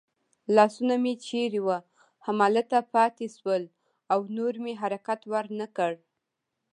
[0.55, 1.77] لاسونه مې چېرې وو
[2.25, 3.63] همالته پاتې شول
[4.13, 5.93] او نور مې حرکت ور نه کړ.